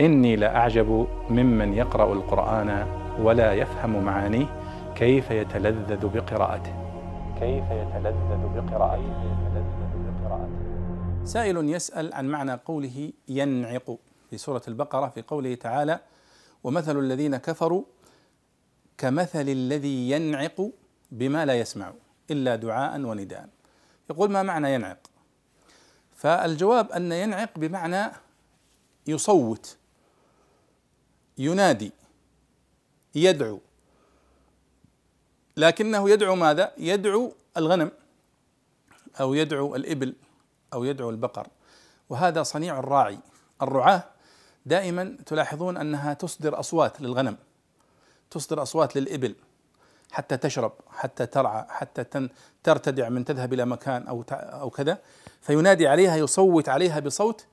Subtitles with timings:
[0.00, 2.86] إني لأعجب ممن يقرأ القرآن
[3.20, 4.46] ولا يفهم معانيه
[4.96, 6.74] كيف يتلذذ بقراءته.
[7.40, 9.38] كيف يتلذذ بقراءته.
[11.24, 13.98] سائل يسأل عن معنى قوله ينعق
[14.30, 16.00] في سورة البقرة في قوله تعالى
[16.64, 17.82] ومثل الذين كفروا
[18.98, 20.70] كمثل الذي ينعق
[21.10, 21.92] بما لا يسمع
[22.30, 23.48] إلا دعاء ونداء.
[24.10, 24.98] يقول ما معنى ينعق؟
[26.14, 28.12] فالجواب أن ينعق بمعنى
[29.06, 29.76] يصوت.
[31.38, 31.92] ينادي
[33.14, 33.60] يدعو.
[35.56, 37.90] لكنه يدعو ماذا؟ يدعو الغنم
[39.20, 40.14] أو يدعو الإبل
[40.72, 41.46] أو يدعو البقر.
[42.08, 43.18] وهذا صنيع الراعي.
[43.62, 44.04] الرعاة
[44.66, 47.36] دائما تلاحظون أنها تصدر أصوات للغنم
[48.30, 49.34] تصدر أصوات للإبل
[50.10, 52.28] حتى تشرب حتى ترعى حتى
[52.62, 54.98] ترتدع من تذهب إلى مكان أو أو كذا.
[55.40, 57.46] فينادي عليها يصوت عليها بصوت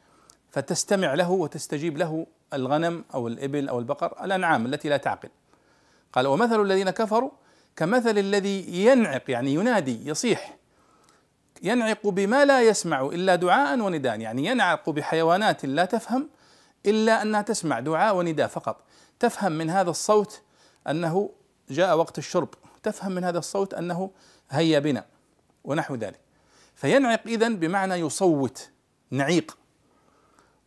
[0.51, 5.29] فتستمع له وتستجيب له الغنم أو الإبل أو البقر الأنعام التي لا تعقل.
[6.13, 7.31] قال ومثل الذين كفروا
[7.75, 10.57] كمثل الذي ينعق يعني ينادي يصيح
[11.63, 16.29] ينعق بما لا يسمع إلا دعاء ونداء يعني ينعق بحيوانات لا تفهم
[16.85, 18.81] إلا أنها تسمع دعاء ونداء فقط.
[19.19, 20.41] تفهم من هذا الصوت
[20.87, 21.29] أنه
[21.69, 22.49] جاء وقت الشرب.
[22.83, 24.11] تفهم من هذا الصوت أنه
[24.49, 25.05] هيا بنا
[25.63, 26.19] ونحو ذلك.
[26.75, 28.69] فينعق اذا بمعنى يصوت
[29.11, 29.57] نعيق.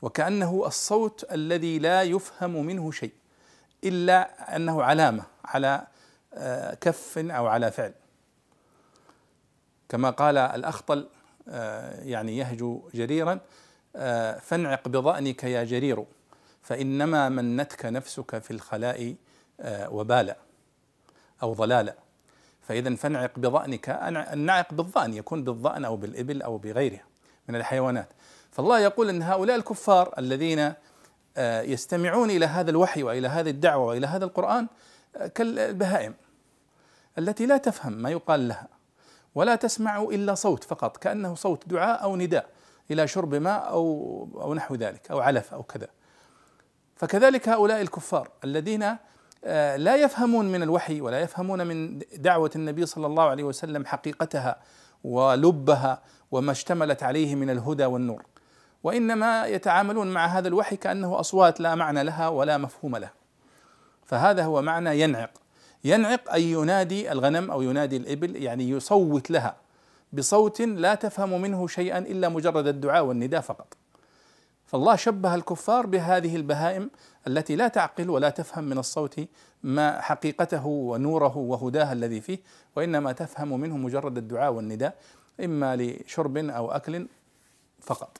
[0.03, 3.13] وكأنه الصوت الذي لا يفهم منه شيء
[3.85, 5.87] إلا أنه علامة على
[6.35, 7.93] آه، كف أو على فعل.
[9.89, 11.09] كما قال الأخطل
[11.49, 13.41] آه، يعني يهجو جريرا
[13.97, 16.05] آه، فانعق بضأنك يا جرير
[16.63, 19.15] فإنما منتك نفسك في الخلاء
[19.67, 20.37] وبالا
[21.43, 21.95] أو ضلالا
[22.63, 23.89] فإذا فانعق بضأنك
[24.33, 27.05] النعق بالضأن يكون بالضأن أو بالإبل أو بغيرها
[27.49, 28.09] من الحيوانات.
[28.51, 30.73] فالله يقول إن هؤلاء الكفار الذين
[31.37, 34.67] آه، يستمعون إلى هذا الوحي وإلى هذه الدعوة وإلى هذا القرآن
[35.17, 36.15] آه، كالبهائم
[37.19, 38.69] التي لا تفهم ما يقال لها
[39.35, 42.49] ولا تسمع إلا صوت فقط كأنه صوت دعاء أو نداء
[42.91, 45.89] إلى شرب ماء أو أو نحو ذلك أو علف أو كذا.
[46.97, 48.97] فكذلك هؤلاء الكفار الذين
[49.45, 54.61] آه، لا يفهمون من الوحي ولا يفهمون من دعوة النبي صلى الله عليه وسلم حقيقتها
[55.05, 58.23] ولبها وما اشتملت عليه من الهدى والنور.
[58.85, 63.13] وإنما يتعاملون مع هذا الوحي كأنه أصوات لا معنى لها ولا مفهوم لها.
[64.07, 65.31] فهذا هو معنى ينعق.
[65.85, 69.57] ينعق أي ينادي الغنم أو ينادي الإبل يعني يصوت لها
[70.13, 73.77] بصوت لا تفهم منه شيئا إلا مجرد الدعاء والنداء فقط.
[74.67, 76.91] فالله شبه الكفار بهذه البهائم
[77.27, 79.21] التي لا تعقل ولا تفهم من الصوت
[79.63, 82.39] ما حقيقته ونوره وهداه الذي فيه
[82.77, 84.95] وإنما تفهم منه مجرد الدعاء والنداء
[85.45, 87.07] إما لشرب أو أكل
[87.81, 88.19] فقط.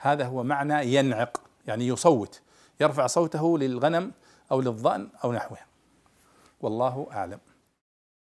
[0.00, 2.40] هذا هو معنى ينعق يعني يصوت
[2.80, 4.12] يرفع صوته للغنم
[4.52, 5.66] أو للظأن أو نحوها
[6.60, 7.38] والله أعلم.